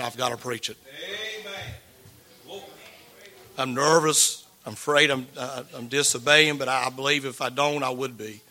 [0.00, 0.76] I've got to preach it.
[3.58, 4.46] I'm nervous.
[4.64, 8.42] I'm afraid I'm, uh, I'm disobeying, but I believe if I don't, I would be.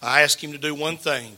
[0.00, 1.36] I asked him to do one thing.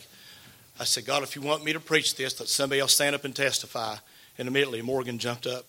[0.79, 3.25] I said, God, if you want me to preach this, let somebody else stand up
[3.25, 3.97] and testify.
[4.39, 5.65] And immediately Morgan jumped up.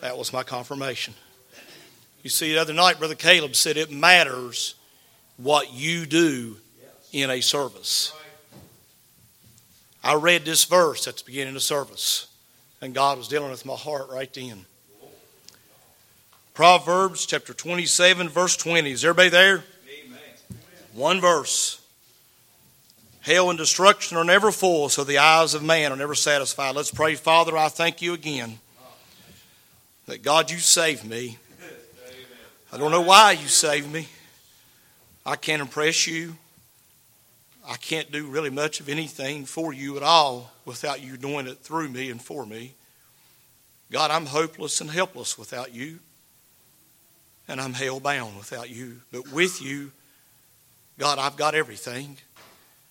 [0.00, 1.14] That was my confirmation.
[2.22, 4.74] You see, the other night, Brother Caleb said it matters
[5.36, 6.56] what you do
[7.12, 8.12] in a service.
[10.06, 12.28] I read this verse at the beginning of service,
[12.80, 14.64] and God was dealing with my heart right then.
[16.54, 18.92] Proverbs chapter 27, verse 20.
[18.92, 19.64] Is everybody there?
[20.04, 20.20] Amen.
[20.94, 21.82] One verse.
[23.22, 26.76] Hell and destruction are never full, so the eyes of man are never satisfied.
[26.76, 28.60] Let's pray, Father, I thank you again
[30.06, 31.36] that God, you saved me.
[32.72, 34.06] I don't know why you saved me.
[35.26, 36.36] I can't impress you.
[37.68, 41.58] I can't do really much of anything for you at all without you doing it
[41.58, 42.74] through me and for me.
[43.90, 45.98] God, I'm hopeless and helpless without you,
[47.48, 49.00] and I'm hell bound without you.
[49.10, 49.90] But with you,
[50.98, 52.18] God, I've got everything,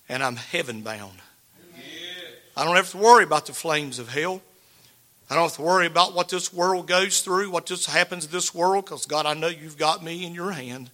[0.09, 1.19] and I'm heaven bound.
[2.57, 4.41] I don't have to worry about the flames of hell.
[5.30, 8.31] I don't have to worry about what this world goes through, what just happens in
[8.31, 10.89] this world, because God, I know you've got me in your hand.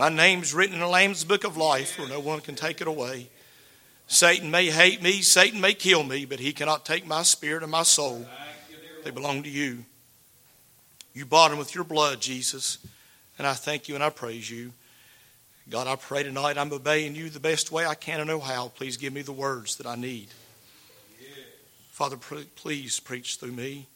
[0.00, 2.86] My name's written in the Lamb's book of life where no one can take it
[2.86, 3.28] away.
[4.06, 7.70] Satan may hate me, Satan may kill me, but he cannot take my spirit and
[7.70, 8.26] my soul.
[9.04, 9.84] They belong to you.
[11.12, 12.78] You bought them with your blood, Jesus.
[13.36, 14.72] And I thank you and I praise you.
[15.68, 18.68] God, I pray tonight I'm obeying you the best way I can and know how.
[18.68, 20.28] Please give me the words that I need.
[21.90, 22.16] Father,
[22.56, 23.86] please preach through me.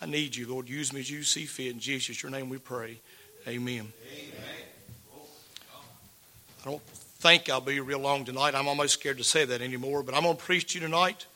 [0.00, 0.68] I need you, Lord.
[0.68, 1.72] Use me as you see fit.
[1.72, 3.00] In Jesus, your name we pray.
[3.48, 3.92] Amen.
[4.12, 4.31] Amen.
[6.62, 6.82] I don't
[7.18, 8.54] think I'll be real long tonight.
[8.54, 11.26] I'm almost scared to say that anymore, but I'm going to preach to you tonight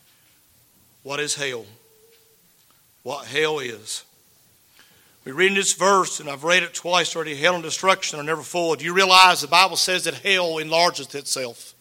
[1.02, 1.64] what is hell?
[3.04, 4.04] What hell is.
[5.24, 8.24] We read in this verse, and I've read it twice already hell and destruction are
[8.24, 8.74] never full.
[8.74, 11.74] Do you realize the Bible says that hell enlarges itself?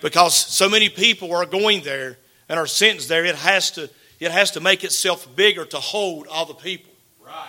[0.00, 2.18] Because so many people are going there
[2.48, 3.90] and are sentenced there, it has to,
[4.20, 6.92] it has to make itself bigger to hold all the people.
[7.24, 7.48] Right.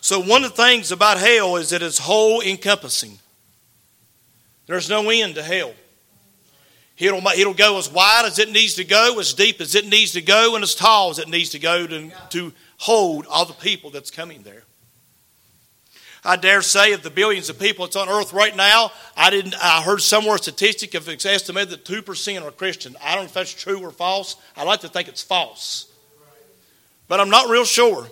[0.00, 3.18] So, one of the things about hell is that it's whole encompassing.
[4.66, 5.74] There's no end to hell.
[6.98, 10.12] It'll, it'll go as wide as it needs to go, as deep as it needs
[10.12, 13.52] to go, and as tall as it needs to go to, to hold all the
[13.52, 14.62] people that's coming there.
[16.24, 19.54] I dare say of the billions of people that's on earth right now, I didn't
[19.62, 22.96] I heard somewhere a statistic of it's estimated that two percent are Christian.
[23.00, 24.34] I don't know if that's true or false.
[24.56, 25.86] I like to think it's false.
[27.06, 28.08] But I'm not real sure.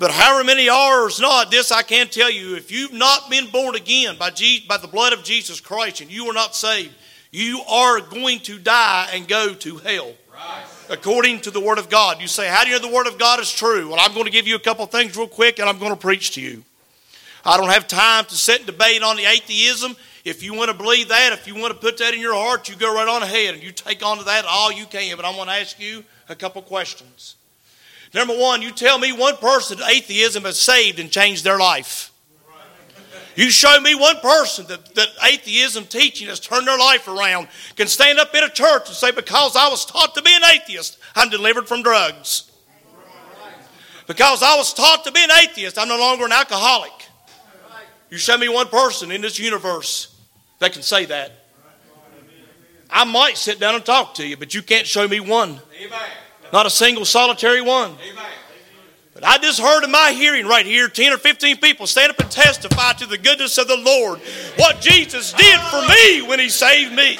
[0.00, 3.50] But however many are or not, this I can tell you if you've not been
[3.50, 6.94] born again by, Jesus, by the blood of Jesus Christ and you are not saved,
[7.30, 10.14] you are going to die and go to hell.
[10.32, 10.64] Right.
[10.88, 12.18] According to the Word of God.
[12.22, 13.90] You say, How do you know the Word of God is true?
[13.90, 15.98] Well, I'm going to give you a couple things real quick and I'm going to
[15.98, 16.64] preach to you.
[17.44, 19.94] I don't have time to sit and debate on the atheism.
[20.24, 22.70] If you want to believe that, if you want to put that in your heart,
[22.70, 25.14] you go right on ahead and you take on to that all you can.
[25.16, 27.36] But I want to ask you a couple questions.
[28.12, 32.10] Number one, you tell me one person that atheism has saved and changed their life.
[33.36, 37.86] You show me one person that, that atheism teaching has turned their life around, can
[37.86, 40.98] stand up in a church and say, Because I was taught to be an atheist,
[41.14, 42.50] I'm delivered from drugs.
[44.06, 46.90] Because I was taught to be an atheist, I'm no longer an alcoholic.
[48.10, 50.16] You show me one person in this universe
[50.58, 51.32] that can say that.
[52.90, 55.60] I might sit down and talk to you, but you can't show me one.
[55.80, 56.00] Amen.
[56.52, 57.96] Not a single solitary one.
[59.14, 62.18] But I just heard in my hearing right here 10 or 15 people stand up
[62.20, 64.20] and testify to the goodness of the Lord.
[64.56, 67.18] What Jesus did for me when He saved me.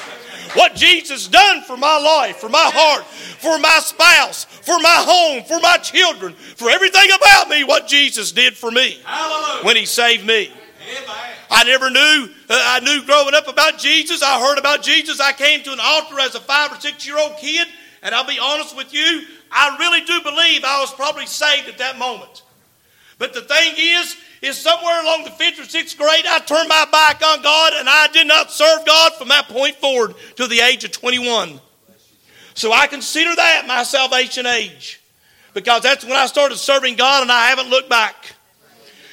[0.53, 5.43] What Jesus done for my life, for my heart, for my spouse, for my home,
[5.45, 8.99] for my children, for everything about me, what Jesus did for me
[9.63, 10.51] when He saved me.
[11.49, 14.23] I never knew, uh, I knew growing up about Jesus.
[14.23, 15.19] I heard about Jesus.
[15.19, 17.67] I came to an altar as a five or six year old kid
[18.01, 21.77] and I'll be honest with you, I really do believe I was probably saved at
[21.79, 22.43] that moment.
[23.17, 26.85] But the thing is, is somewhere along the fifth or sixth grade, I turned my
[26.91, 30.59] back on God and I did not serve God from that point forward to the
[30.61, 31.59] age of 21.
[32.55, 34.99] So I consider that my salvation age.
[35.53, 38.15] Because that's when I started serving God and I haven't looked back.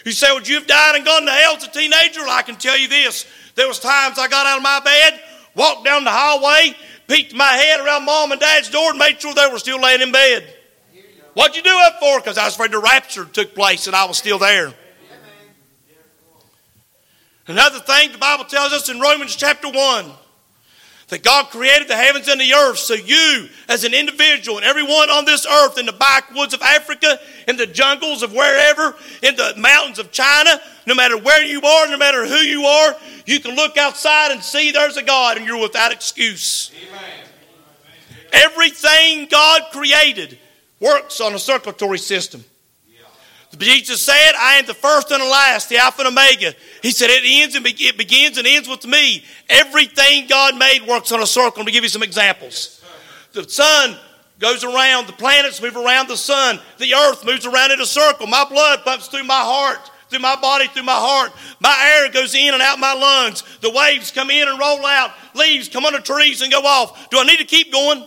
[0.04, 2.20] You say, well, you've died and gone to hell as a teenager?
[2.20, 3.26] Well, I can tell you this.
[3.56, 5.20] There was times I got out of my bed,
[5.58, 6.74] walked down the hallway,
[7.08, 10.00] peeked my head around mom and dad's door and made sure they were still laying
[10.00, 10.54] in bed.
[11.34, 12.20] What'd you do that for?
[12.20, 14.72] Because I was afraid the rapture took place and I was still there.
[17.46, 20.10] Another thing the Bible tells us in Romans chapter 1
[21.08, 25.08] that God created the heavens and the earth so you, as an individual, and everyone
[25.10, 29.54] on this earth, in the backwoods of Africa, in the jungles of wherever, in the
[29.56, 32.94] mountains of China, no matter where you are, no matter who you are,
[33.24, 36.70] you can look outside and see there's a God and you're without excuse.
[36.88, 37.26] Amen.
[38.32, 40.38] Everything God created
[40.78, 42.44] works on a circulatory system.
[43.56, 46.54] Jesus said, I am the first and the last, the Alpha and Omega.
[46.82, 49.24] He said, it ends and be- it begins and ends with me.
[49.48, 51.60] Everything God made works on a circle.
[51.60, 52.84] Let me give you some examples.
[53.32, 53.96] The sun
[54.38, 58.26] goes around, the planets move around the sun, the earth moves around in a circle.
[58.26, 61.32] My blood pumps through my heart, through my body, through my heart.
[61.60, 63.42] My air goes in and out my lungs.
[63.60, 65.12] The waves come in and roll out.
[65.34, 67.08] Leaves come the trees and go off.
[67.10, 68.04] Do I need to keep going?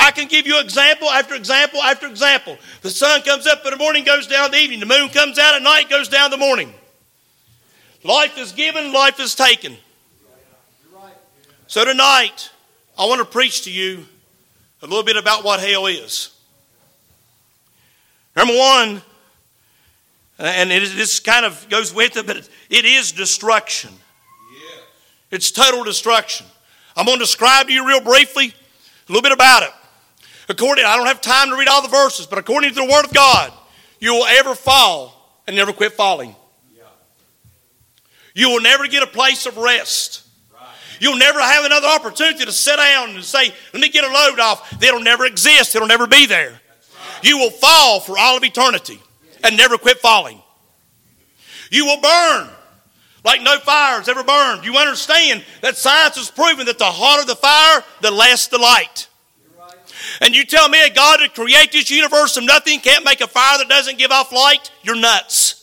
[0.00, 2.56] I can give you example after example after example.
[2.80, 4.80] The sun comes up in the morning, goes down in the evening.
[4.80, 6.72] The moon comes out at night, goes down in the morning.
[8.02, 9.76] Life is given, life is taken.
[11.66, 12.50] So tonight,
[12.98, 14.06] I want to preach to you
[14.82, 16.34] a little bit about what hell is.
[18.34, 19.02] Number one,
[20.38, 23.90] uh, and it is, this kind of goes with it, but it is destruction.
[25.30, 26.46] It's total destruction.
[26.96, 29.70] I'm going to describe to you real briefly a little bit about it.
[30.50, 33.04] According, I don't have time to read all the verses, but according to the Word
[33.04, 33.52] of God,
[34.00, 36.34] you will ever fall and never quit falling.
[38.34, 40.26] You will never get a place of rest.
[40.98, 44.40] You'll never have another opportunity to sit down and say, let me get a load
[44.40, 44.82] off.
[44.82, 45.76] It'll never exist.
[45.76, 46.60] It'll never be there.
[47.22, 49.00] You will fall for all of eternity
[49.44, 50.42] and never quit falling.
[51.70, 52.48] You will burn
[53.24, 54.64] like no fire has ever burned.
[54.64, 59.06] You understand that science has proven that the hotter the fire, the less the light.
[60.20, 63.26] And you tell me a God to create this universe from nothing can't make a
[63.26, 64.70] fire that doesn't give off light?
[64.82, 65.56] You're nuts.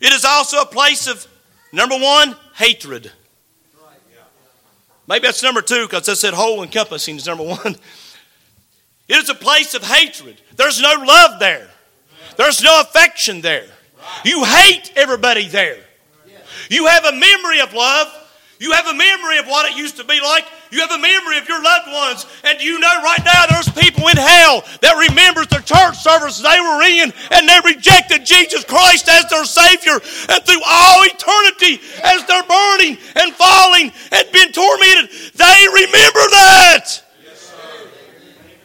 [0.00, 1.26] It is also a place of,
[1.72, 3.12] number one, hatred.
[5.08, 7.76] Maybe that's number two because I said whole encompassing is number one.
[9.08, 10.38] It is a place of hatred.
[10.56, 11.66] There's no love there,
[12.36, 13.64] there's no affection there.
[14.22, 15.78] You hate everybody there.
[16.68, 18.08] You have a memory of love,
[18.58, 20.44] you have a memory of what it used to be like.
[20.70, 22.26] You have a memory of your loved ones.
[22.44, 26.60] And you know right now there's people in hell that remembers the church service they
[26.60, 29.96] were in and they rejected Jesus Christ as their Savior.
[30.28, 37.02] And through all eternity, as they're burning and falling and being tormented, they remember that.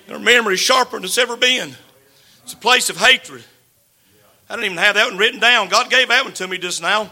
[0.08, 1.76] Their memory is sharper than it's ever been.
[2.44, 3.44] It's a place of hatred.
[4.50, 5.70] I didn't even have that one written down.
[5.70, 7.12] God gave that one to me just now.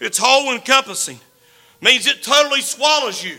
[0.00, 1.18] It's whole encompassing
[1.80, 3.36] means it totally swallows you.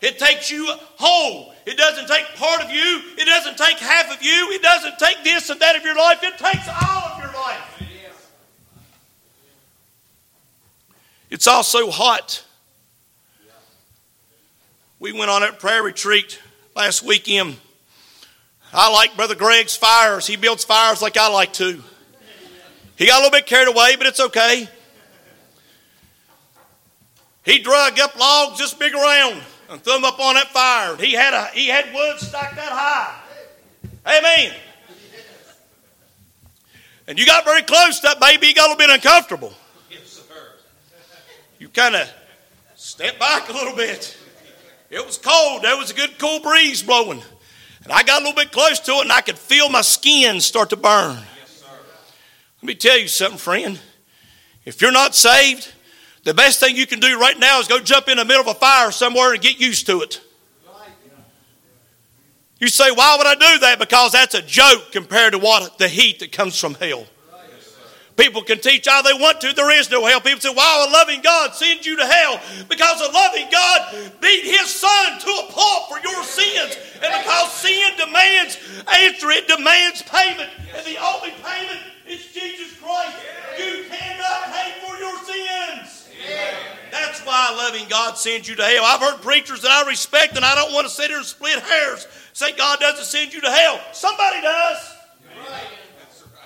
[0.00, 0.66] It takes you
[0.96, 1.52] whole.
[1.66, 3.02] It doesn't take part of you.
[3.18, 4.50] It doesn't take half of you.
[4.50, 6.20] It doesn't take this and that of your life.
[6.22, 7.82] It takes all of your life.
[11.28, 12.44] It's also hot.
[14.98, 16.40] We went on a prayer retreat
[16.74, 17.56] last weekend.
[18.72, 20.26] I like Brother Greg's fires.
[20.26, 21.82] He builds fires like I like to.
[22.96, 24.68] He got a little bit carried away, but it's okay.
[27.44, 30.96] He drug up logs this big around and threw them up on that fire.
[30.96, 33.14] He had a he had wood stacked that high.
[34.06, 34.52] Amen.
[37.06, 39.54] And you got very close to that baby, you got a little bit uncomfortable.
[41.58, 42.10] You kind of
[42.74, 44.16] stepped back a little bit.
[44.88, 45.62] It was cold.
[45.62, 47.22] There was a good cool breeze blowing.
[47.84, 50.40] And I got a little bit close to it and I could feel my skin
[50.40, 51.16] start to burn.
[51.16, 53.78] Let me tell you something, friend.
[54.64, 55.72] If you're not saved,
[56.24, 58.48] the best thing you can do right now is go jump in the middle of
[58.48, 60.20] a fire somewhere and get used to it.
[62.58, 63.78] You say, why would I do that?
[63.78, 67.06] Because that's a joke compared to what the heat that comes from hell.
[68.16, 69.54] People can teach all they want to.
[69.54, 70.20] There is no hell.
[70.20, 72.38] People say, why would a loving God send you to hell?
[72.68, 76.76] Because a loving God beat his son to a pulp for your sins.
[77.02, 78.58] And because sin demands
[78.92, 80.50] answer, it demands payment.
[80.76, 83.16] And the only payment is Jesus Christ.
[83.58, 85.99] You cannot pay for your sins.
[86.90, 88.84] That's why loving God sends you to hell.
[88.84, 91.58] I've heard preachers that I respect, and I don't want to sit here and split
[91.58, 92.06] hairs.
[92.32, 93.80] Say God doesn't send you to hell.
[93.92, 94.94] Somebody does.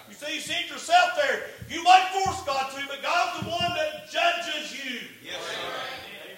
[0.09, 1.43] You see, you send yourself there.
[1.69, 5.01] You might force God to, but God's the one that judges you.
[5.25, 5.41] Yes,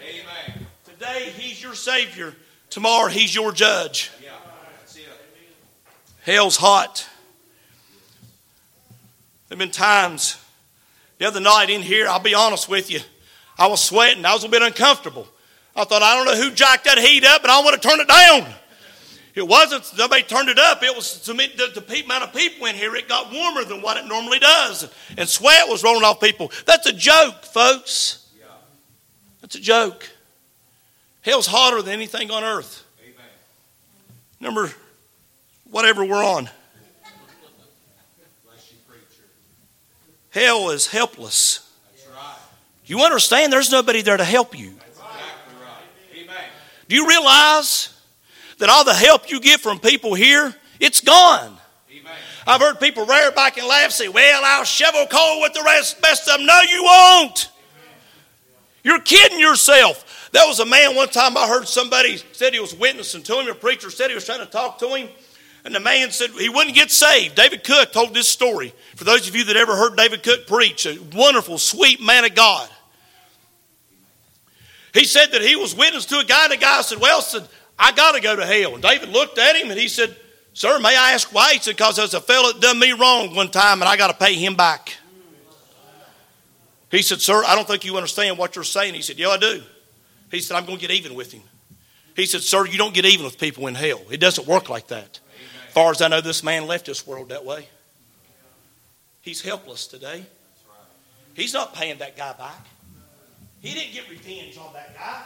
[0.03, 0.67] Amen.
[0.85, 2.35] Today, He's your Savior.
[2.71, 4.11] Tomorrow, He's your judge.
[4.23, 4.31] Yeah.
[6.23, 7.09] Hell's hot.
[9.49, 10.43] There have been times
[11.19, 13.01] the other night in here, I'll be honest with you.
[13.59, 14.25] I was sweating.
[14.25, 15.27] I was a bit uncomfortable.
[15.75, 18.01] I thought, I don't know who jacked that heat up, but I want to turn
[18.01, 18.47] it down.
[19.35, 20.83] It wasn't nobody turned it up.
[20.83, 22.97] It was to the, the amount of people in here.
[22.97, 26.51] It got warmer than what it normally does, and sweat was rolling off people.
[26.65, 28.27] That's a joke, folks.
[29.43, 30.09] That's a joke.
[31.21, 32.85] Hell's hotter than anything on earth.
[33.03, 33.15] Amen.
[34.41, 34.73] Number,
[35.71, 36.49] whatever we're on.
[40.31, 41.66] Hell is helpless.
[42.87, 44.75] You understand there's nobody there to help you.
[46.89, 47.93] Do you realize
[48.59, 51.57] that all the help you get from people here, it's gone?
[52.47, 56.01] I've heard people rear back and laugh, say, Well, I'll shovel coal with the rest,
[56.01, 56.47] best of them.
[56.47, 57.51] No, you won't.
[58.85, 60.31] You're kidding yourself.
[60.31, 63.49] There was a man one time I heard somebody said he was witnessing to him.
[63.49, 65.09] A preacher said he was trying to talk to him.
[65.65, 67.35] And the man said he wouldn't get saved.
[67.35, 68.73] David Cook told this story.
[68.95, 72.37] For those of you that ever heard David Cook preach, a wonderful, sweet man of
[72.37, 72.69] God.
[74.97, 77.47] He said that he was witness to a guy, and the guy said, Well, said,
[77.79, 78.75] I got to go to hell.
[78.75, 80.17] And David looked at him and he said,
[80.55, 81.53] Sir, may I ask why?
[81.53, 84.09] He said, Because there's a fellow that done me wrong one time and I got
[84.09, 84.95] to pay him back.
[86.91, 88.95] He said, Sir, I don't think you understand what you're saying.
[88.95, 89.63] He said, Yeah, I do.
[90.31, 91.43] He said, I'm going to get even with him.
[92.15, 94.01] He said, Sir, you don't get even with people in hell.
[94.11, 95.21] It doesn't work like that
[95.69, 97.69] As far as I know, this man left this world that way.
[99.21, 100.25] He's helpless today.
[101.35, 102.65] He's not paying that guy back.
[103.67, 105.23] He didn't get revenge on that guy.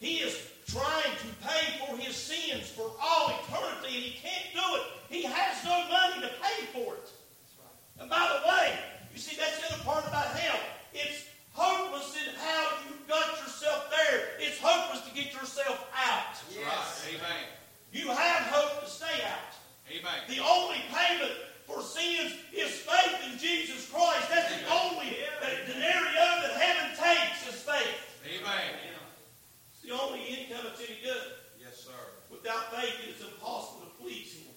[0.00, 4.82] He is trying to pay for his sins for all eternity, and he can't do
[4.82, 4.82] it.
[5.08, 7.08] He has no money to pay for it.
[8.00, 8.76] And by the way,
[9.12, 10.58] you see, that's the other part about hell.
[10.92, 14.30] It's hopeless in how you got yourself there.
[14.40, 16.34] It's hopeless to get yourself out.
[16.50, 17.06] Yes.
[17.10, 17.46] Amen.
[17.92, 19.54] You have hope to stay out.
[19.86, 20.18] Amen.
[20.26, 21.30] The only payment
[21.66, 24.28] for sins is faith in Jesus Christ.
[24.28, 24.64] That's Amen.
[24.64, 28.20] the only that denario that heaven takes is faith.
[28.26, 28.76] Amen.
[29.72, 31.22] It's the only income that's any good.
[31.60, 32.02] Yes, sir.
[32.30, 34.54] Without faith, it is impossible to please Him.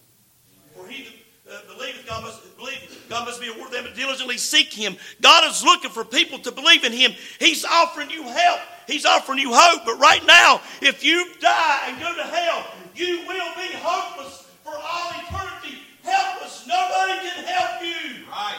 [0.76, 1.08] For he
[1.46, 3.06] that uh, believeth, God must believe.
[3.10, 4.96] God must be a word them to diligently seek Him.
[5.22, 7.14] God is looking for people to believe in Him.
[7.40, 8.60] He's offering you help.
[8.88, 9.86] He's offering you hope.
[9.86, 14.74] But right now, if you die and go to hell, you will be hopeless for
[14.74, 15.80] all eternity.
[16.04, 16.66] Helpless.
[16.68, 18.26] Nobody can help you.
[18.30, 18.58] Right,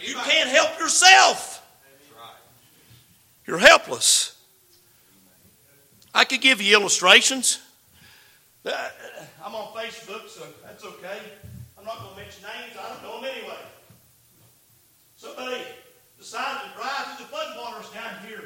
[0.00, 1.62] You can't help yourself.
[3.46, 4.36] You're helpless.
[6.14, 7.60] I could give you illustrations.
[8.64, 8.88] Uh,
[9.44, 11.18] I'm on Facebook, so that's okay.
[11.76, 12.76] I'm not going to mention names.
[12.80, 13.58] I don't know them anyway.
[15.24, 15.62] Somebody
[16.18, 18.44] decided to drive through the floodwaters down here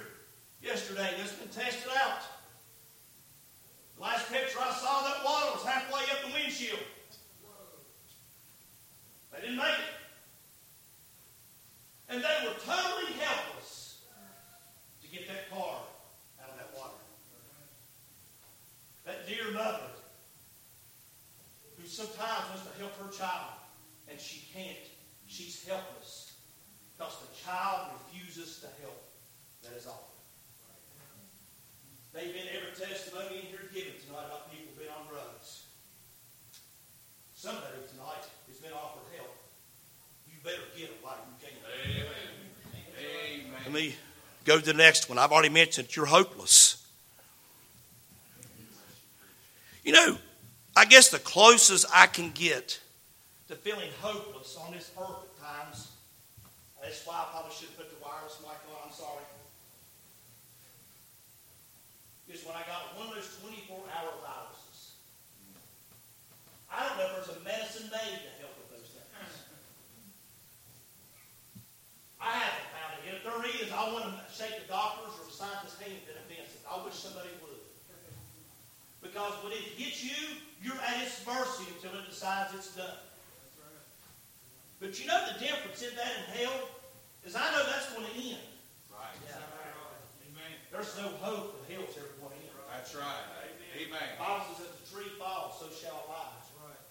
[0.62, 1.11] yesterday.
[1.20, 2.20] It's been tested out.
[3.97, 6.78] The Last picture I saw, that water was halfway up the windshield.
[9.32, 9.94] They didn't make it.
[12.11, 14.02] And they were totally helpless
[15.02, 15.80] to get that car
[16.40, 16.94] out of that water.
[19.04, 19.90] That dear mother
[21.76, 23.58] who sometimes wants to help her child,
[24.08, 24.76] and she can't.
[25.26, 26.27] She's helpless
[26.99, 29.00] because the child refuses to help.
[29.62, 30.11] That is all.
[32.12, 35.62] They've been every testimony in here given tonight about people being on drugs.
[37.37, 39.37] Somebody tonight has been offered help.
[40.26, 41.57] You better get it while you can.
[41.87, 43.47] Amen.
[43.47, 43.61] Amen.
[43.64, 43.95] Let me
[44.45, 45.19] go to the next one.
[45.19, 46.85] I've already mentioned you're hopeless.
[49.85, 50.19] You know,
[50.76, 52.81] I guess the closest I can get
[53.49, 55.88] to feeling hopeless on this earth at times,
[56.88, 58.88] that's why I probably should have put the wireless mic on.
[58.88, 59.21] I'm sorry
[62.28, 65.00] is when I got one of those 24 hour viruses.
[66.68, 69.33] I don't know if there's a medicine made to help with those things.
[72.21, 73.16] I haven't found it.
[73.16, 76.52] If there is, I want to shake the doctor's or the scientist's hand that invents
[76.52, 76.61] it.
[76.68, 77.64] I wish somebody would.
[79.00, 83.00] Because when it hits you, you're at its mercy until it decides it's done.
[84.85, 86.77] But you know the difference in that and hell
[87.25, 88.46] is I know that's going to end.
[88.90, 89.16] Right.
[89.26, 89.42] Yeah.
[90.70, 92.18] There's no hope that hell's ever
[92.78, 93.26] that's right.
[93.75, 94.06] Amen.
[94.16, 96.48] The Bible says, as the tree falls, so shall it rise.
[96.62, 96.82] Right.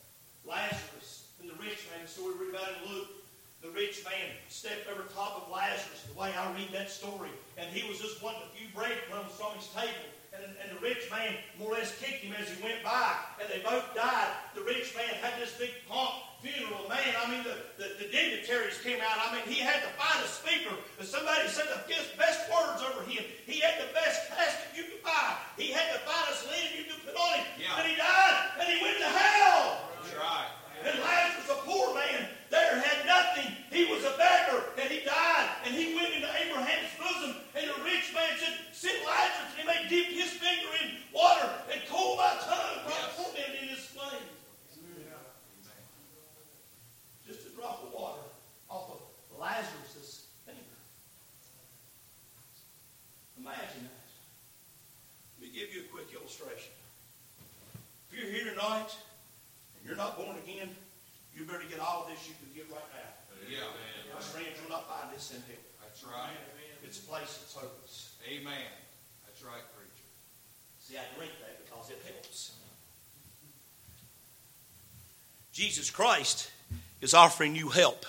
[0.46, 3.24] Lazarus and the rich man, the story we read about in Luke,
[3.68, 7.68] the rich man stepped over top of Lazarus, the way I read that story, and
[7.68, 10.08] he was just wanting a few breadcrumbs from his table.
[10.32, 13.50] And, and the rich man more or less kicked him as he went by, and
[13.50, 14.30] they both died.
[14.54, 16.14] The rich man had this big pomp
[16.46, 16.86] funeral.
[16.86, 19.18] Man, I mean, the, the, the, dignitaries came out.
[19.18, 20.78] I mean, he had the finest speaker.
[21.02, 21.82] And somebody said the
[22.22, 23.26] best words over him.
[23.50, 25.42] He had the best casket you could buy.
[25.58, 27.46] He had the finest linen you could put on him.
[27.58, 27.74] Yeah.
[27.74, 29.90] But he died, and he went to hell.
[29.98, 30.54] That's right.
[30.86, 32.37] And Lazarus, a poor man, there had nothing.
[33.78, 37.78] He was a beggar and he died and he went into Abraham's bosom and a
[37.86, 42.18] rich man said, "Sit, Lazarus and he may dip his finger in water and cool
[42.18, 43.14] my tongue by yes.
[43.16, 44.26] torment in his flame—just
[47.46, 48.26] a drop of water
[48.68, 49.02] off of
[49.40, 50.78] Lazarus' finger.
[53.38, 54.10] Imagine that.
[55.38, 56.74] Let me give you a quick illustration.
[58.10, 60.76] If you're here tonight and you're not born again,
[61.36, 62.47] you better get all this you can
[63.50, 63.60] yeah.
[64.14, 65.64] My friends, you'll not find this in hell.
[65.82, 66.38] That's right.
[66.84, 68.16] It's a place that's hopeless.
[68.30, 68.54] Amen.
[69.26, 70.08] That's right, preacher.
[70.80, 72.54] See, I drink that because it helps.
[75.52, 76.52] Jesus Christ
[77.02, 78.06] is offering you help,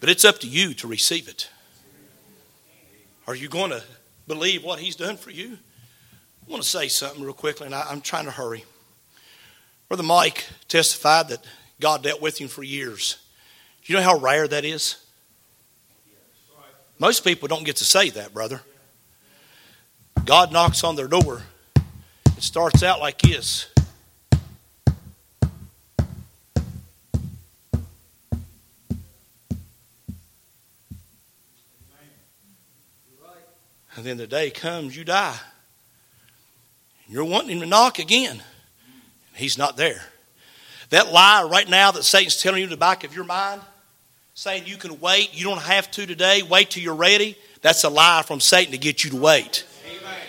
[0.00, 1.48] but it's up to you to receive it.
[3.26, 3.82] Are you going to
[4.26, 5.58] believe what He's done for you?
[6.46, 8.64] I want to say something real quickly, and I, am trying to hurry.
[9.88, 11.44] Brother Mike testified that
[11.80, 13.18] God dealt with him for years.
[13.86, 14.96] You know how rare that is?
[16.98, 18.60] Most people don't get to say that, brother.
[20.24, 21.42] God knocks on their door.
[22.36, 23.68] It starts out like this.
[33.94, 35.38] And then the day comes, you die.
[37.08, 38.42] You're wanting him to knock again.
[39.34, 40.02] He's not there.
[40.90, 43.62] That lie right now that Satan's telling you in the back of your mind,
[44.38, 47.88] saying you can wait, you don't have to today, wait till you're ready, that's a
[47.88, 49.64] lie from Satan to get you to wait.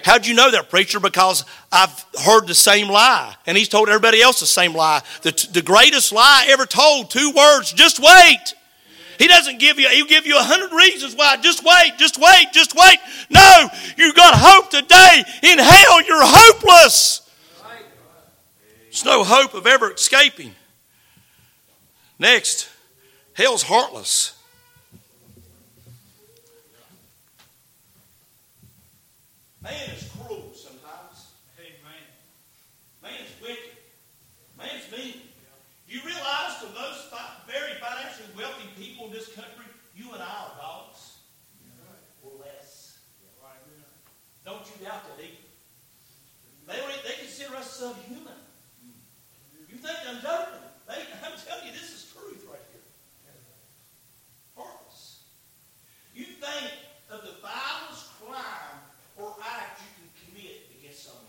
[0.05, 1.01] How'd you know that, preacher?
[1.01, 5.01] Because I've heard the same lie, and he's told everybody else the same lie.
[5.23, 8.53] The, the greatest lie ever told, two words, just wait.
[9.19, 11.35] He doesn't give you, he'll give you a hundred reasons why.
[11.41, 12.99] Just wait, just wait, just wait.
[13.29, 15.23] No, you've got hope today.
[15.43, 17.29] In hell, you're hopeless.
[18.83, 20.55] There's no hope of ever escaping.
[22.17, 22.69] Next,
[23.37, 24.33] hell's heartless.
[29.61, 31.31] Man is cruel sometimes.
[31.59, 32.03] Amen.
[33.01, 33.77] Man's wicked.
[34.57, 35.21] Man's mean.
[35.87, 37.07] You realize to most
[37.47, 39.65] very financially wealthy people in this country,
[39.95, 41.17] you and I are dogs.
[42.23, 42.97] Or less.
[44.43, 45.47] Don't you doubt that either.
[46.67, 48.39] They, they consider us subhuman.
[49.69, 50.63] You think I'm joking?
[50.87, 52.83] They, I'm telling you, this is truth right here.
[54.55, 55.23] Heartless.
[56.15, 56.71] You think
[57.11, 58.79] of the vilest crime
[59.17, 61.23] or act you can commit against someone.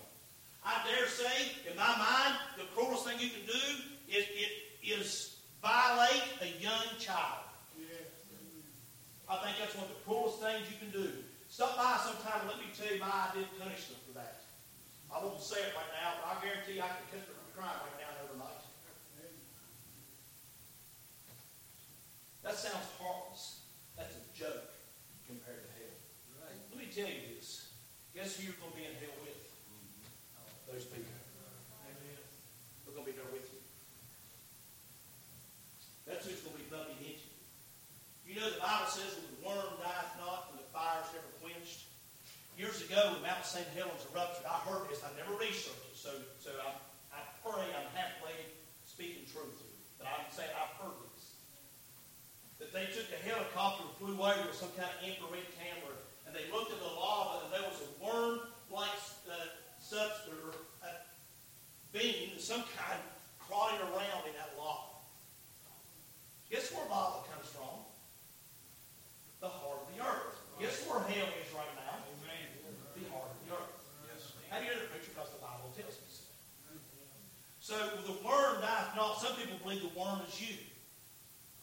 [1.20, 3.64] I in my mind, the cruelest thing you can do
[4.08, 4.52] is, it,
[4.82, 7.48] is violate a young child.
[9.28, 11.10] I think that's one of the cruelest things you can do.
[11.52, 14.40] Stop by sometime and let me tell you my idea of punishment for that.
[15.12, 17.76] I won't say it right now, but I guarantee I can catch them from crying
[17.76, 18.64] right now overnight.
[22.40, 23.68] That sounds heartless.
[24.00, 24.72] That's a joke
[25.28, 25.96] compared to hell.
[26.72, 27.68] Let me tell you this.
[28.16, 29.36] Guess who you're going to be in hell with?
[30.72, 31.12] Those people.
[32.88, 33.60] We're going to be there with you.
[36.08, 37.36] That's who's going to be bumping into you.
[38.38, 41.26] You know the Bible says that the worm dieth not and the fire is never
[41.42, 41.90] quenched.
[42.54, 43.66] Years ago, when Mount St.
[43.74, 45.02] Helens erupted, I heard this.
[45.02, 46.70] I never researched it, so so I,
[47.18, 48.38] I pray I'm halfway
[48.86, 49.74] speaking truth here.
[49.98, 51.34] But I'm saying I've heard this.
[52.62, 56.30] That they took a helicopter and flew over with some kind of infrared camera, and
[56.30, 59.50] they looked at the lava, and there was a worm-like uh,
[59.82, 60.54] substance or
[60.86, 60.94] a
[61.90, 63.02] being, some kind,
[63.42, 64.94] crawling around in that lava.
[66.54, 67.82] Guess where lava comes from?
[69.40, 70.34] The heart of the earth.
[70.58, 72.02] Guess where hell is right now?
[72.02, 73.70] The heart of the earth.
[74.50, 75.14] How do you know that picture?
[75.14, 76.26] Because the Bible tells me so.
[77.68, 77.76] So
[78.08, 79.20] the worm dieth not.
[79.20, 80.56] Some people believe the worm is you.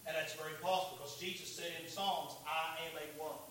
[0.06, 3.41] And that's very possible because Jesus said in Psalms, I am a worm.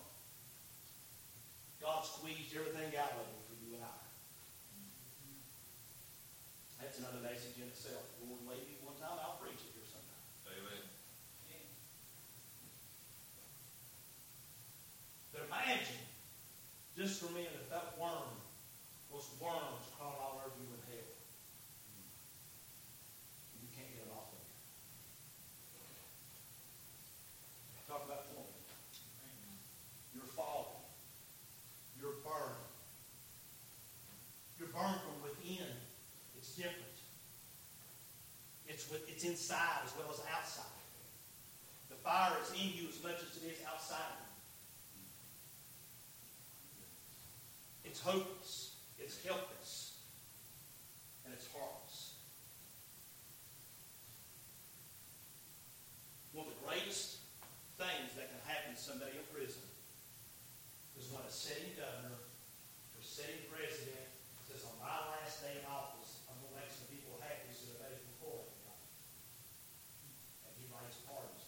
[1.83, 3.91] God squeezed everything out of him for you and I.
[6.79, 8.07] That's another message in itself.
[8.23, 10.23] Lord, maybe one time I'll preach it here sometime.
[10.47, 10.79] Amen.
[15.35, 16.07] But imagine,
[16.95, 18.31] just for a minute, if that worm
[19.11, 21.11] was worms crawling all over you in hell.
[23.51, 24.51] And you can't get it off of you.
[27.87, 28.51] Talk about torment.
[30.13, 30.83] You're falling.
[31.99, 32.67] You're burned.
[34.59, 35.71] You're burned from within.
[36.37, 36.83] It's different.
[39.15, 40.75] It's inside as well as outside.
[41.87, 44.27] The fire is in you as much as it is outside you.
[47.89, 48.75] It's hopeless.
[48.99, 49.95] It's helpless.
[51.23, 52.19] And it's heartless.
[56.35, 57.23] One of the greatest
[57.79, 59.63] things that can happen to somebody in prison
[60.99, 64.11] is when a sitting governor or sitting president
[64.51, 67.71] says, on my last day in office, I'm going to make some people happy so
[67.71, 68.51] that they can pull it.
[70.43, 71.47] And he writes pardons.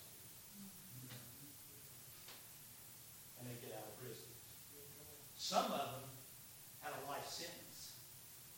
[3.39, 4.32] And they get out of prison.
[5.48, 6.04] Some of them
[6.84, 7.96] had a life sentence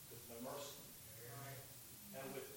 [0.10, 0.74] with no mercy
[2.18, 2.50] and with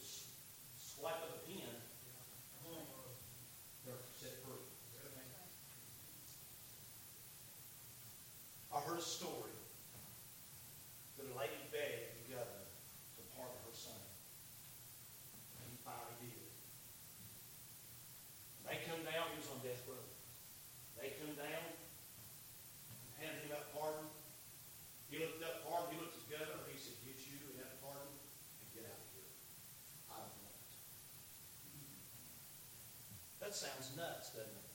[33.52, 34.68] That sounds nuts, doesn't it?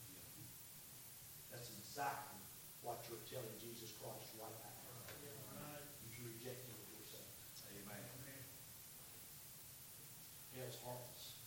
[1.50, 2.38] That's exactly
[2.86, 5.82] what you're telling Jesus Christ right now.
[6.06, 7.26] If you reject him of yourself.
[7.74, 8.06] Amen.
[10.54, 11.42] Hell's heartless.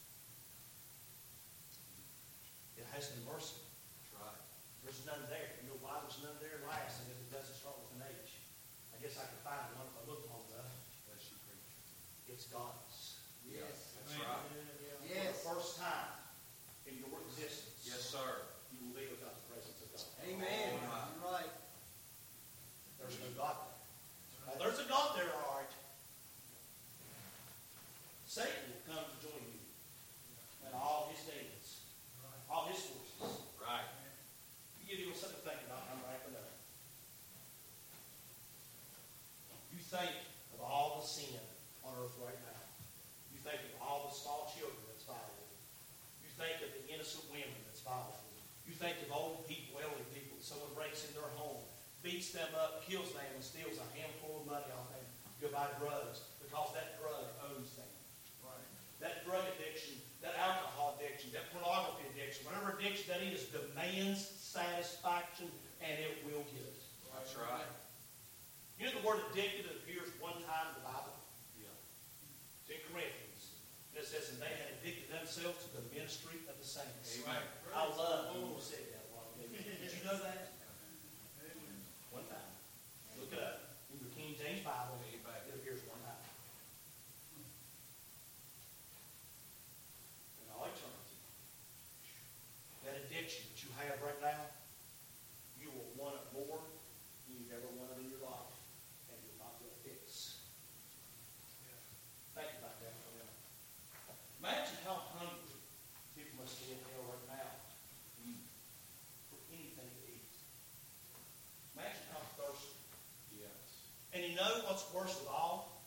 [2.74, 3.62] It has no mercy.
[3.62, 4.42] That's right.
[4.82, 5.54] There's none there.
[5.62, 6.58] You know why there's none there?
[6.66, 8.42] Last, and if it doesn't start with an H.
[8.90, 10.74] I guess I could find one if I look long enough.
[11.06, 11.78] Bless you, preacher.
[12.26, 13.22] It's God's.
[13.46, 13.94] Yes.
[14.02, 14.50] That's right.
[15.06, 16.18] For the first time
[16.90, 18.50] in your existence, Yes, sir.
[18.74, 20.02] you will be without the presence of God.
[20.26, 20.74] Amen.
[20.74, 21.06] Oh, my.
[21.06, 21.52] You're right.
[22.98, 23.78] There's no God there.
[24.50, 25.72] Oh, there's a God there, all right.
[28.26, 29.62] Satan will come to join you
[30.66, 31.86] and all his demons,
[32.50, 33.42] all his forces.
[33.58, 33.86] Right.
[34.78, 35.86] You give you something to think about.
[35.90, 36.50] I'm wrapping up.
[39.74, 40.14] You think
[40.55, 41.35] of all the sin
[41.83, 42.62] on earth right now.
[43.35, 45.50] You think of all the small children that's violated.
[46.22, 48.38] You think of the innocent women that's violated.
[48.70, 50.38] You think of old people, elderly people.
[50.38, 51.59] Someone breaks in their home,
[52.07, 55.03] beats them up, kills them, and steals a handful of money off them.
[55.42, 57.90] Go buy drugs because that drug owns them.
[58.46, 58.62] Right.
[59.03, 65.50] That drug addiction, that alcohol addiction, that pornography addiction, whatever addiction that is, demands satisfaction,
[65.83, 66.79] and it will get it.
[67.11, 67.79] That's right.
[68.80, 71.12] You know the word addicted appears one time in the Bible?
[71.60, 71.68] Yeah.
[72.64, 73.52] It's in Corinthians.
[73.92, 77.20] And it says, and they had addicted themselves to the ministry of the saints.
[77.20, 77.44] Amen.
[77.76, 79.28] I love when you said that one.
[79.36, 79.52] Did
[79.92, 80.56] you know that?
[82.08, 82.56] One time.
[83.20, 83.76] Look it up.
[83.92, 85.40] In the King James Bible, Amen.
[85.44, 86.24] it appears one time.
[90.40, 91.20] In all eternity.
[92.88, 94.40] That addiction that you have right now,
[95.60, 96.64] you will want it more
[97.28, 98.56] than you've ever wanted in your life.
[99.12, 100.42] And you'll not get a fix.
[102.34, 103.38] Think about that for a minute.
[104.42, 105.54] Imagine how hungry
[106.18, 107.50] people must be in hell right now
[109.30, 110.30] for anything to eat.
[111.74, 112.78] Imagine how thirsty.
[113.34, 113.90] Yes.
[114.12, 115.83] And you know what's worst of all?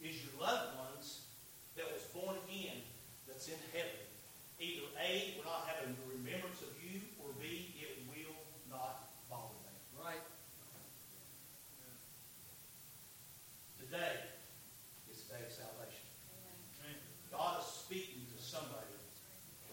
[0.00, 1.22] Is your loved ones
[1.76, 2.78] that was born again
[3.26, 3.98] that's in heaven.
[4.60, 8.38] Either A, will not have a remembrance of you, or B, it will
[8.70, 9.76] not bother them.
[9.98, 10.22] Right.
[13.82, 14.30] Today
[15.10, 16.06] is the day of salvation.
[17.34, 18.94] God is speaking to somebody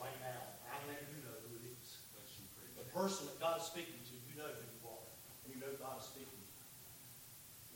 [0.01, 0.41] right now.
[0.65, 2.01] I know you know who it is.
[2.17, 2.81] Bless you, preacher.
[2.81, 5.05] The person that God is speaking to, you know who you are.
[5.45, 6.41] And you know God is speaking.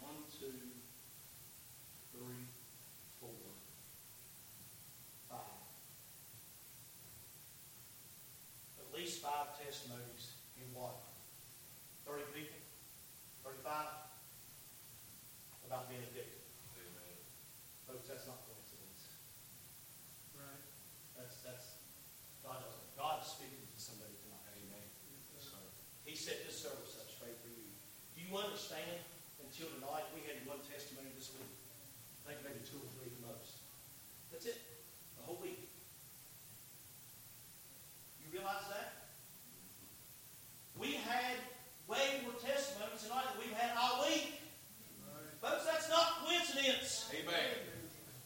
[0.02, 0.58] One, two,
[2.18, 2.46] three,
[3.22, 3.30] four,
[5.30, 5.66] five.
[9.06, 10.98] Five testimonies in what?
[12.10, 12.58] Thirty people?
[13.46, 14.02] Thirty-five?
[15.70, 16.42] About being addicted.
[16.74, 17.14] Amen.
[17.86, 19.14] Folks, that's not coincidence.
[20.34, 20.62] Right.
[21.22, 21.78] That's, that's,
[22.42, 24.46] God doesn't, God is speaking to somebody tonight.
[24.58, 24.86] Amen.
[25.38, 25.62] Yes, sir.
[26.10, 27.66] He set this service up straight for you.
[28.18, 29.06] Do you understand?
[29.38, 31.50] Until tonight, we had one testimony this week.
[32.26, 33.62] I think maybe two or three at the most.
[34.34, 34.58] That's it.
[35.22, 35.62] The whole week.
[38.26, 39.06] You realize that?
[40.76, 41.40] We had
[41.88, 44.44] way more testimonies tonight than we've had all week.
[45.40, 47.08] Folks, that's not coincidence.
[47.16, 47.64] Amen.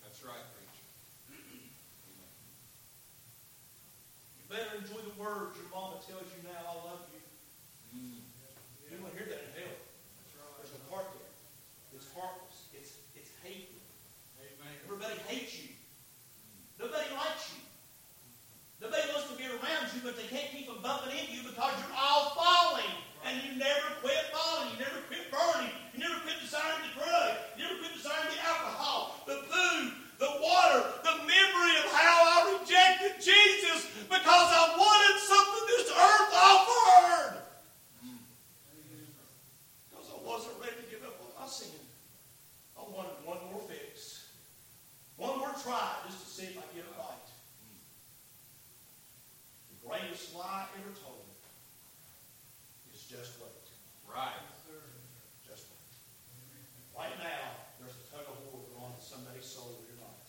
[0.02, 0.82] That's right, preacher.
[1.30, 2.34] Amen.
[4.34, 7.20] You better enjoy the words your mama tells you now, I love you.
[7.92, 8.24] Mm.
[8.24, 9.76] You don't want to hear that in hell.
[10.64, 11.36] There's no heart there.
[11.92, 12.72] It's heartless.
[12.72, 13.84] It's, it's hateful.
[14.88, 15.76] Everybody hates you.
[16.80, 17.62] Nobody likes you.
[18.80, 21.76] Nobody wants to be around you, but they can't keep from bumping into you because
[21.84, 22.96] you're all falling.
[23.28, 24.72] And you never quit falling.
[24.74, 25.76] You never quit burning.
[25.92, 27.36] You never quit desiring the drug.
[27.60, 32.38] You never quit desiring the alcohol, the food, the water, the memory of how I
[32.56, 37.36] rejected Jesus because I wanted something this earth offered.
[39.92, 41.76] Because I wasn't ready to give up on my sin.
[42.80, 44.32] I wanted one more fix.
[45.20, 47.28] One more try just to see if I get it right.
[49.76, 51.28] The greatest lie ever told
[52.96, 53.68] is just wait.
[54.10, 54.42] Right.
[55.46, 55.92] Just wait.
[56.98, 57.46] Right now,
[57.78, 60.26] there's a tug of war going on in somebody's soul tonight.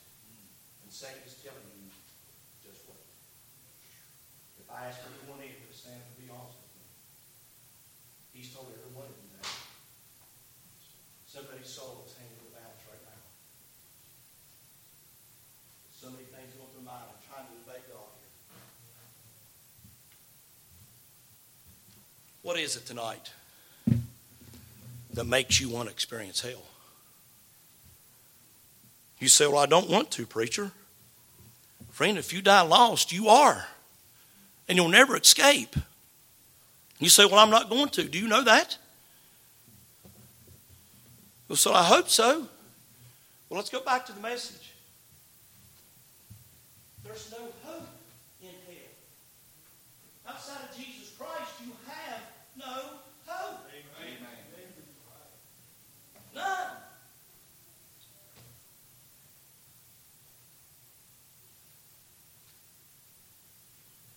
[0.84, 1.86] And Satan is telling you,
[2.66, 3.06] just wait.
[4.58, 6.86] If I ask everyone in here to stand and be honest with me,
[8.34, 9.50] he's told every one of you that.
[11.30, 13.22] Somebody's soul is hanging in the balance right now.
[15.90, 17.12] So many things going through my mind.
[17.12, 18.30] I'm trying to obey God here.
[22.50, 23.30] What is it tonight
[25.14, 26.64] that makes you want to experience hell?
[29.20, 30.72] You say, Well, I don't want to, preacher.
[31.92, 33.68] Friend, if you die lost, you are.
[34.66, 35.76] and you'll never escape.
[36.98, 38.02] You say, Well, I'm not going to.
[38.02, 38.76] Do you know that?
[41.46, 42.48] Well, so I hope so.
[43.48, 44.72] Well, let's go back to the message.
[47.04, 47.86] There's no hope
[48.42, 50.34] in hell.
[50.34, 50.89] Outside of Jesus
[52.60, 53.64] no hope.
[53.72, 54.28] Amen.
[56.36, 56.44] None.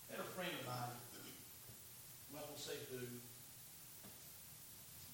[0.05, 0.93] I had a friend of mine,
[2.29, 2.99] I'm not going to say who,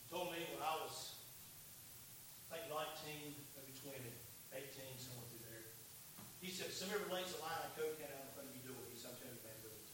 [0.10, 1.16] told me when I was,
[2.52, 3.96] I think 19, maybe 20,
[4.58, 5.70] 18, somewhere through there.
[6.42, 8.66] He said, if somebody ever lays a line of cocaine out in front of you,
[8.66, 8.90] do it.
[8.92, 9.88] He said, I'm telling you, man, do it.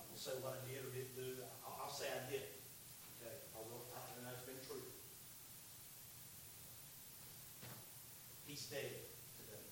[0.00, 1.42] I will say what I did or didn't do.
[1.66, 2.46] I'll, I'll say I did.
[3.18, 4.86] Okay, I will, I, and that's been true.
[8.46, 9.10] He's dead
[9.42, 9.66] today.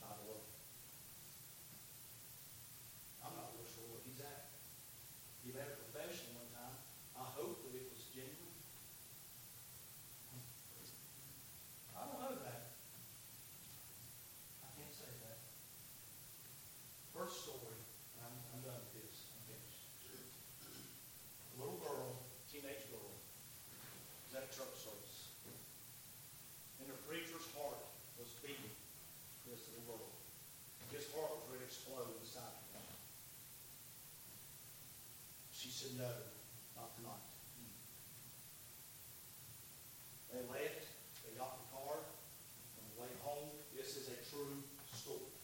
[0.00, 0.40] By the way.
[3.20, 4.56] I'm not real sure where he's at.
[5.44, 6.80] He made a confession one time.
[7.12, 8.56] I hope that it was genuine.
[11.92, 12.72] I don't know that.
[14.64, 15.44] I can't say that.
[17.12, 17.74] First story,
[18.14, 19.26] and I'm, I'm done with this.
[19.34, 19.82] I'm finished.
[20.62, 25.34] A little girl, teenage girl, was at a church service.
[26.78, 27.82] And the preacher's heart
[28.22, 28.70] was beating
[29.42, 30.14] for this little girl.
[30.94, 32.86] His heart was ready to explode inside of him.
[35.50, 36.14] She said, no,
[36.78, 37.26] not tonight.
[40.30, 40.86] They left,
[41.26, 44.62] they got in the car, on the way home, this is a true
[44.94, 45.34] story.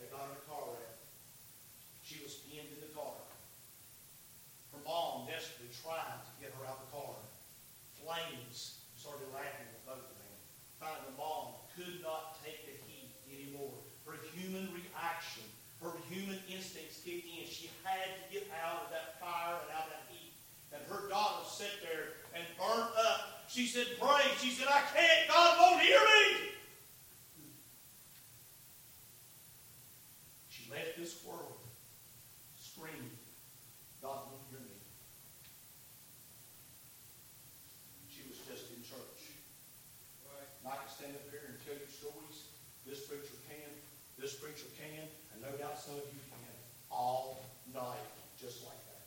[0.00, 0.96] They got in a car wreck.
[2.08, 3.20] She was pinned in the car.
[4.72, 7.20] Her mom desperately tried to get her out of the car.
[8.20, 10.36] Flames started laughing at both of them.
[10.76, 13.72] Finally, the mom could not take the heat anymore.
[14.04, 15.44] Her human reaction,
[15.80, 17.48] her human instincts kicked in.
[17.48, 20.36] She had to get out of that fire and out of that heat.
[20.72, 23.48] And her daughter sat there and burnt up.
[23.48, 24.28] She said, Pray.
[24.38, 25.28] She said, I can't.
[25.28, 26.52] God won't hear me.
[30.48, 31.56] She left this world
[32.60, 33.10] screaming,
[34.00, 34.80] God won't hear me.
[38.08, 39.20] She was just in church.
[40.64, 42.48] And I can stand up here and tell you stories.
[42.84, 43.68] This preacher can,
[44.20, 46.54] this preacher can, and no doubt some of you can,
[46.92, 47.40] all
[47.72, 48.04] night,
[48.36, 49.04] just like that.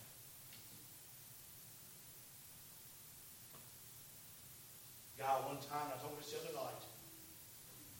[5.21, 6.81] Guy, one time, I told this the other night,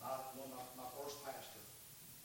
[0.02, 1.62] my, one my, my first pastor,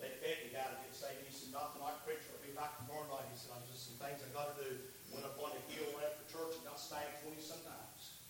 [0.01, 1.21] they begged the guy to get saved.
[1.21, 3.29] He said, not tonight, preacher, I'll be back tomorrow night.
[3.29, 4.73] He said, I've just some things I gotta do.
[5.13, 8.21] Went up on the hill after church and got stabbed twenty sometimes.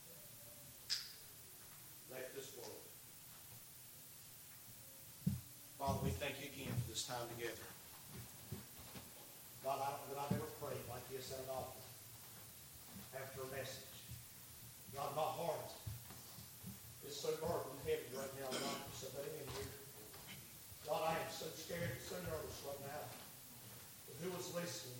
[2.10, 2.82] Left this world.
[5.76, 6.47] Father, we thank you
[6.98, 7.62] this time together.
[9.62, 11.78] God, I don't know that I've ever prayed like this at an altar
[13.14, 13.94] after a message.
[14.98, 15.70] God, my heart
[17.06, 19.70] is so burdened heavy right now, God, somebody in here.
[20.90, 23.06] God, I am so scared and so nervous right now.
[24.10, 24.98] But who is listening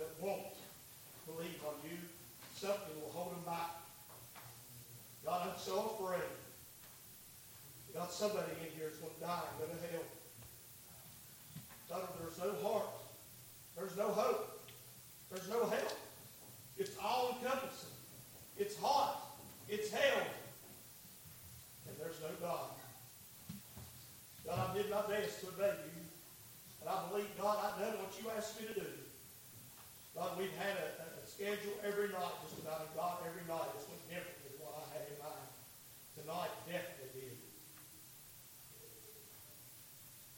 [0.00, 0.56] that won't
[1.28, 2.00] believe on you,
[2.56, 3.84] something will hold them back.
[5.28, 6.32] God, I'm so afraid.
[7.92, 10.15] God, somebody in here is going to die and go to hell.
[11.90, 12.88] God, there's no heart.
[13.76, 14.60] There's no hope.
[15.30, 15.98] There's no help.
[16.78, 17.90] It's all encompassing.
[18.58, 19.36] It's hot.
[19.68, 20.22] It's hell.
[21.88, 22.70] And there's no God.
[24.46, 26.02] God, I did my best to obey you.
[26.80, 28.90] And I believe, God, I've done what you asked me to do.
[30.14, 34.38] God, we've had a, a schedule every night, just about, God, every night it's different
[34.48, 35.50] than what I had in mind.
[36.16, 36.95] Tonight definitely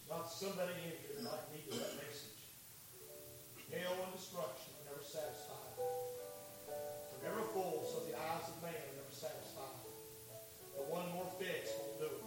[0.09, 2.41] God, somebody in here tonight needed that message.
[3.69, 5.77] Hell and destruction are never satisfied.
[7.13, 9.85] They're never full, so the eyes of man are never satisfied.
[10.81, 12.25] The one more fix won't do it.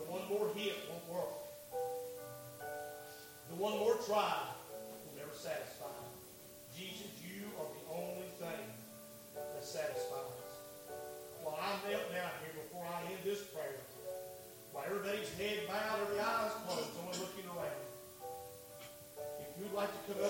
[0.00, 1.36] The one more hit won't work.
[3.52, 5.92] The one more try will never satisfy.
[6.72, 8.64] Jesus, you are the only thing
[9.36, 10.48] that satisfies.
[11.44, 13.84] While I knelt down here before I end this prayer,
[14.76, 15.95] while everybody's head bowed,
[19.76, 20.24] like to come up.